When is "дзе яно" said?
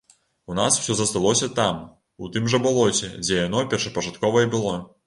3.23-3.65